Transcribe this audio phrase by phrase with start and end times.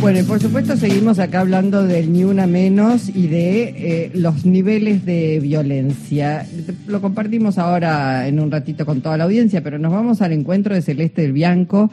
[0.00, 4.46] Bueno, y por supuesto seguimos acá hablando del ni una menos y de eh, los
[4.46, 6.46] niveles de violencia.
[6.86, 10.74] Lo compartimos ahora en un ratito con toda la audiencia, pero nos vamos al encuentro
[10.74, 11.90] de Celeste del Bianco,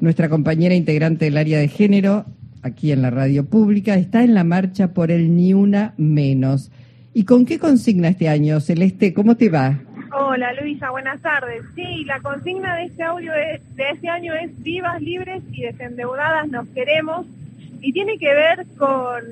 [0.00, 2.26] nuestra compañera integrante del área de género,
[2.62, 6.72] aquí en la radio pública, está en la marcha por el ni una menos.
[7.14, 9.14] ¿Y con qué consigna este año, Celeste?
[9.14, 9.80] ¿Cómo te va?
[10.20, 11.62] Hola Luisa, buenas tardes.
[11.76, 16.66] Sí, la consigna de este audio de, este año es vivas, libres y desendeudadas nos
[16.70, 17.24] queremos
[17.80, 19.22] y tiene que ver con,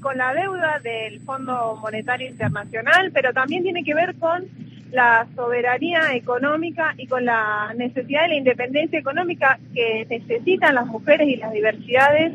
[0.00, 4.44] con la deuda del Fondo Monetario Internacional, pero también tiene que ver con
[4.92, 11.26] la soberanía económica y con la necesidad de la independencia económica que necesitan las mujeres
[11.26, 12.34] y las diversidades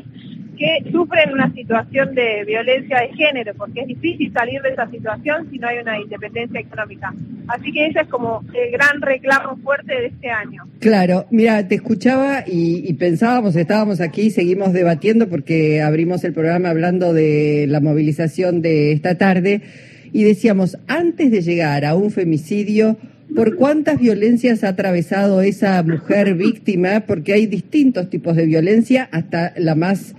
[0.58, 5.48] que sufren una situación de violencia de género, porque es difícil salir de esa situación
[5.50, 7.14] si no hay una independencia económica.
[7.46, 10.64] Así que ese es como el gran reclamo fuerte de este año.
[10.80, 17.12] Claro, mira, te escuchaba y, pensábamos, estábamos aquí, seguimos debatiendo porque abrimos el programa hablando
[17.14, 19.62] de la movilización de esta tarde
[20.12, 22.96] y decíamos, antes de llegar a un femicidio,
[23.34, 27.00] ¿Por cuántas violencias ha atravesado esa mujer víctima?
[27.06, 30.14] Porque hay distintos tipos de violencia, hasta la más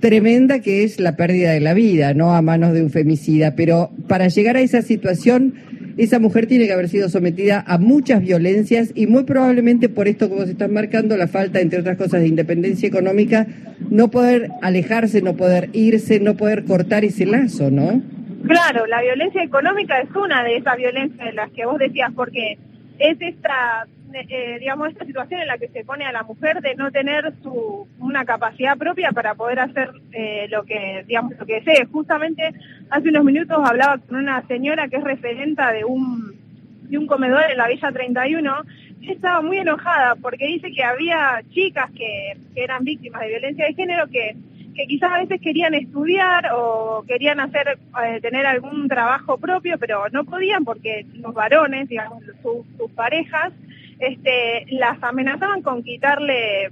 [0.00, 3.90] tremenda que es la pérdida de la vida, no a manos de un femicida, pero
[4.08, 5.54] para llegar a esa situación,
[5.96, 10.28] esa mujer tiene que haber sido sometida a muchas violencias y muy probablemente por esto
[10.28, 13.46] como se está marcando, la falta, entre otras cosas, de independencia económica,
[13.90, 18.02] no poder alejarse, no poder irse, no poder cortar ese lazo, ¿no?
[18.46, 22.58] Claro, la violencia económica es una de esas violencias de las que vos decías, porque
[22.98, 26.74] es esta eh, digamos, esta situación en la que se pone a la mujer de
[26.74, 31.60] no tener su, una capacidad propia para poder hacer eh, lo que, digamos, lo que
[31.60, 31.86] desee.
[31.86, 32.52] Justamente
[32.90, 36.34] hace unos minutos hablaba con una señora que es referenta de un,
[36.82, 38.62] de un comedor en la Villa 31
[39.00, 43.74] y estaba muy enojada porque dice que había chicas que, eran víctimas de violencia de
[43.74, 44.36] género que
[44.74, 50.08] que quizás a veces querían estudiar o querían hacer eh, tener algún trabajo propio, pero
[50.10, 53.52] no podían porque los varones, digamos, sus parejas,
[53.98, 56.70] este, las amenazaban con quitarle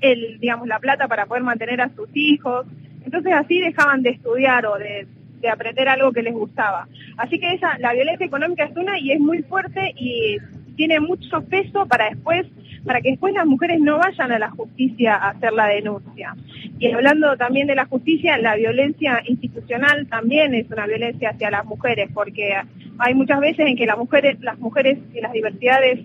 [0.00, 2.66] el, digamos, la plata para poder mantener a sus hijos.
[3.04, 5.06] Entonces así dejaban de estudiar o de,
[5.40, 6.88] de aprender algo que les gustaba.
[7.16, 10.38] Así que esa, la violencia económica es una y es muy fuerte y
[10.76, 12.46] tiene mucho peso para después,
[12.84, 16.34] para que después las mujeres no vayan a la justicia a hacer la denuncia.
[16.78, 21.64] Y hablando también de la justicia, la violencia institucional también es una violencia hacia las
[21.64, 22.54] mujeres, porque
[22.98, 26.00] hay muchas veces en que las mujeres, las mujeres y las diversidades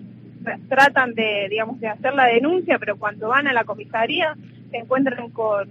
[0.68, 4.36] tratan de, digamos, de hacer la denuncia, pero cuando van a la comisaría
[4.70, 5.68] se encuentran con,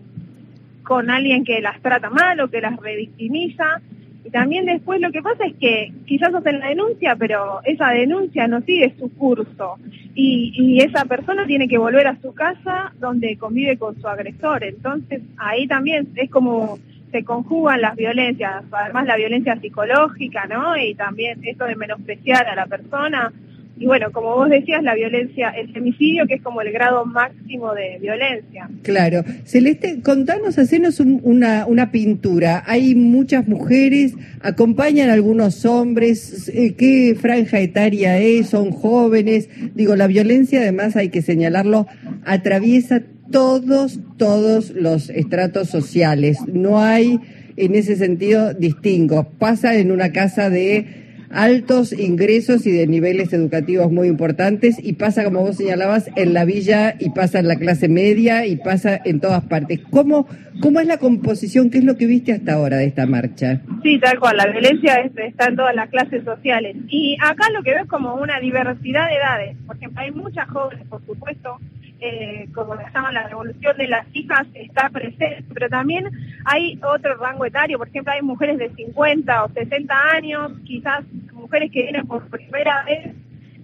[0.84, 3.82] con alguien que las trata mal o que las revictimiza.
[4.26, 8.48] Y también después lo que pasa es que quizás hacen la denuncia, pero esa denuncia
[8.48, 9.78] no sigue su curso.
[10.14, 14.64] Y, y esa persona tiene que volver a su casa donde convive con su agresor.
[14.64, 16.78] Entonces ahí también es como
[17.12, 20.78] se conjugan las violencias, además la violencia psicológica, ¿no?
[20.78, 23.32] Y también esto de menospreciar a la persona
[23.80, 27.74] y bueno, como vos decías, la violencia, el femicidio, que es como el grado máximo
[27.74, 28.70] de violencia.
[28.84, 29.24] Claro.
[29.46, 32.62] Celeste, contanos, hacenos una, una pintura.
[32.68, 38.50] Hay muchas mujeres, acompañan a algunos hombres, eh, ¿qué franja etaria es?
[38.50, 39.50] ¿Son jóvenes?
[39.76, 41.88] Digo, la violencia, además, hay que señalarlo,
[42.26, 46.40] atraviesa todos, todos los estratos sociales.
[46.52, 47.18] No hay,
[47.56, 49.24] en ese sentido, distingo.
[49.40, 55.24] Pasa en una casa de altos ingresos y de niveles educativos muy importantes y pasa,
[55.24, 59.20] como vos señalabas, en la villa y pasa en la clase media y pasa en
[59.20, 59.80] todas partes.
[59.92, 60.28] ¿Cómo,
[60.62, 61.70] cómo es la composición?
[61.70, 63.62] ¿Qué es lo que viste hasta ahora de esta marcha?
[63.84, 66.76] Sí, tal cual, la violencia está en todas las clases sociales.
[66.88, 69.58] Y acá lo que veo es como una diversidad de edades.
[69.66, 71.60] Por ejemplo, hay muchas jóvenes, por supuesto,
[72.02, 76.10] eh, como le llaman la revolución de las hijas, está presente, pero también
[76.46, 81.04] hay otro rango etario, por ejemplo, hay mujeres de 50 o 60 años, quizás
[81.50, 83.16] mujeres que vienen por primera vez,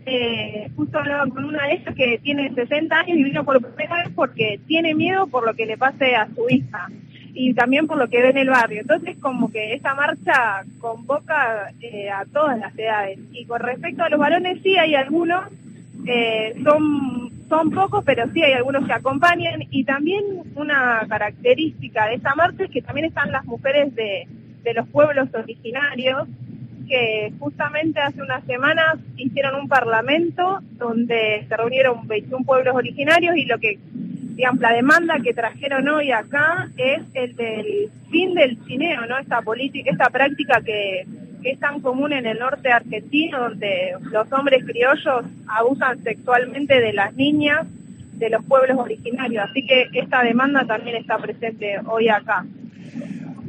[0.07, 4.03] eh, justo hablaba con una de ellas que tiene 60 años y vino por primera
[4.03, 6.89] vez porque tiene miedo por lo que le pase a su hija
[7.33, 8.81] y también por lo que ve en el barrio.
[8.81, 13.19] Entonces, como que esta marcha convoca eh, a todas las edades.
[13.33, 15.43] Y con respecto a los varones, sí hay algunos,
[16.07, 19.63] eh, son son pocos, pero sí hay algunos que acompañan.
[19.69, 20.23] Y también
[20.55, 24.27] una característica de esta marcha es que también están las mujeres de,
[24.63, 26.27] de los pueblos originarios,
[26.87, 33.45] que justamente hace unas semanas hicieron un parlamento donde se reunieron 21 pueblos originarios y
[33.45, 33.79] lo que,
[34.35, 39.17] digamos, la demanda que trajeron hoy acá es el del fin del chineo, ¿no?
[39.17, 41.05] Esta política, esta práctica que
[41.45, 46.91] que es tan común en el norte argentino, donde los hombres criollos abusan sexualmente de
[46.91, 47.67] las niñas
[48.13, 49.47] de los pueblos originarios.
[49.47, 52.43] Así que esta demanda también está presente hoy acá.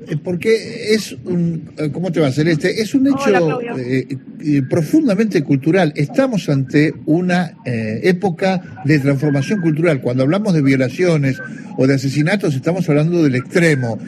[0.09, 2.81] Eh, porque es un, eh, ¿cómo te va, Celeste?
[2.81, 5.93] Es un hecho eh, profundamente cultural.
[5.97, 10.01] Estamos ante una época de transformación cultural.
[10.01, 11.39] Cuando hablamos de violaciones
[11.77, 13.99] o de asesinatos, estamos hablando del extremo.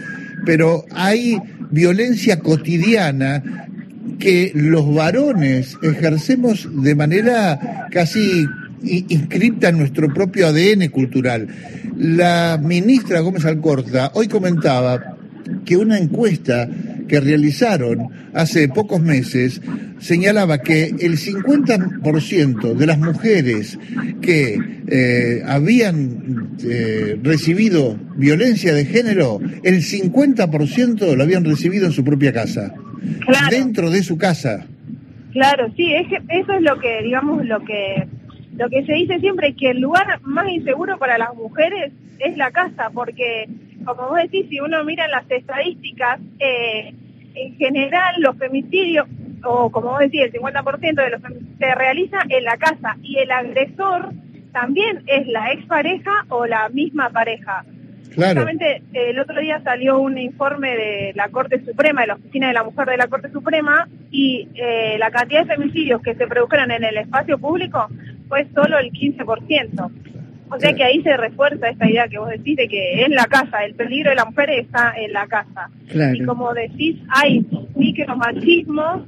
[0.45, 1.37] Pero hay
[1.71, 3.67] violencia cotidiana
[4.19, 8.47] que los varones ejercemos de manera casi
[8.83, 11.49] inscripta en nuestro propio ADN cultural.
[11.97, 15.18] La ministra Gómez Alcorta hoy comentaba
[15.69, 16.67] que una encuesta
[17.07, 19.61] que realizaron hace pocos meses
[19.99, 23.79] señalaba que el 50% de las mujeres
[24.23, 32.03] que eh, habían eh, recibido violencia de género, el 50% lo habían recibido en su
[32.03, 32.73] propia casa,
[33.51, 34.65] dentro de su casa.
[35.33, 38.09] Claro, sí, eso es lo que, digamos, lo que
[38.57, 42.37] lo que se dice siempre es que el lugar más inseguro para las mujeres es
[42.39, 43.47] la casa, porque
[43.95, 46.95] como vos decís, si uno mira las estadísticas, eh,
[47.35, 49.07] en general los femicidios,
[49.45, 51.21] o como vos decís, el 50% de los
[51.59, 54.13] se realiza en la casa y el agresor
[54.53, 57.65] también es la expareja o la misma pareja.
[58.15, 58.41] Claro.
[58.41, 62.55] Justamente el otro día salió un informe de la Corte Suprema, de la Oficina de
[62.55, 66.71] la Mujer de la Corte Suprema, y eh, la cantidad de femicidios que se produjeron
[66.71, 67.87] en el espacio público
[68.29, 69.91] fue solo el 15%.
[70.51, 73.27] O sea que ahí se refuerza esta idea que vos decís de que en la
[73.27, 75.71] casa, el peligro de la mujer está en la casa.
[76.15, 79.03] Y como decís, hay micromachismos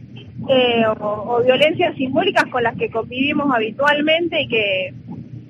[0.49, 4.95] eh, o, o, violencias simbólicas con las que convivimos habitualmente y que,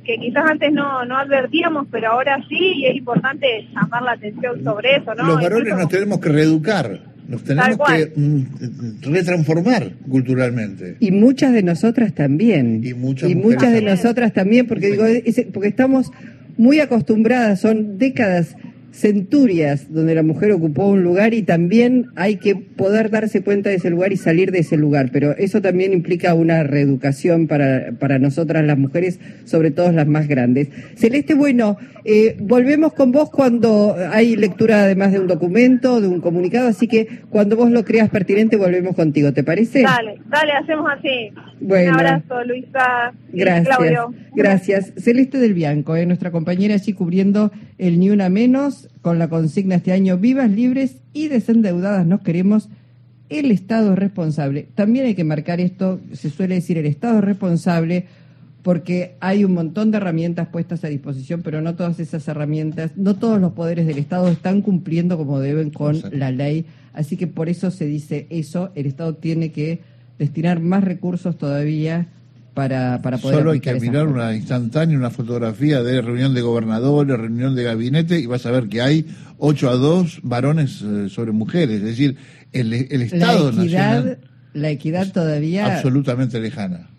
[0.04, 4.62] que quizás antes no, no advertíamos, pero ahora sí, y es importante llamar la atención
[4.64, 5.14] sobre eso.
[5.14, 5.24] ¿no?
[5.24, 7.09] Los varones nos tenemos que reeducar.
[7.30, 10.96] Nos tenemos que mm, retransformar culturalmente.
[10.98, 12.82] Y muchas de nosotras también.
[12.82, 15.04] Y muchas, de nosotras también, porque digo,
[15.52, 16.10] porque estamos
[16.56, 18.56] muy acostumbradas, son décadas
[18.92, 23.76] centurias donde la mujer ocupó un lugar y también hay que poder darse cuenta de
[23.76, 25.10] ese lugar y salir de ese lugar.
[25.12, 30.28] Pero eso también implica una reeducación para, para nosotras las mujeres, sobre todo las más
[30.28, 30.68] grandes.
[30.96, 36.20] Celeste, bueno, eh, volvemos con vos cuando hay lectura además de un documento, de un
[36.20, 39.82] comunicado, así que cuando vos lo creas pertinente volvemos contigo, ¿te parece?
[39.82, 41.30] Dale, dale, hacemos así.
[41.60, 41.92] Bueno.
[41.92, 43.12] Un abrazo, Luisa.
[43.32, 43.78] Gracias.
[44.34, 44.92] Gracias.
[44.96, 49.76] Celeste del Bianco, eh, nuestra compañera allí cubriendo el Ni Una Menos con la consigna
[49.76, 52.68] este año Vivas, Libres y Desendeudadas nos queremos.
[53.28, 54.68] El Estado es responsable.
[54.74, 58.06] También hay que marcar esto, se suele decir el Estado es responsable
[58.62, 63.16] porque hay un montón de herramientas puestas a disposición, pero no todas esas herramientas, no
[63.16, 66.66] todos los poderes del Estado están cumpliendo como deben con la ley.
[66.92, 69.80] Así que por eso se dice eso, el Estado tiene que
[70.20, 72.06] destinar más recursos todavía
[72.52, 73.38] para, para poder...
[73.38, 78.20] Solo hay que mirar una instantánea, una fotografía de reunión de gobernadores, reunión de gabinete,
[78.20, 79.06] y vas a ver que hay
[79.38, 81.76] 8 a 2 varones eh, sobre mujeres.
[81.76, 82.16] Es decir,
[82.52, 84.18] el, el Estado la equidad,
[84.52, 85.76] La equidad todavía...
[85.76, 86.90] Absolutamente lejana.